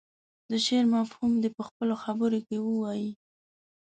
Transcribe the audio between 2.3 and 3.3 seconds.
کې ووايي.